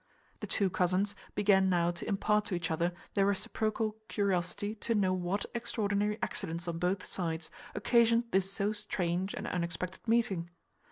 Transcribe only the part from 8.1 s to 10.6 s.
this so strange and unexpected meeting.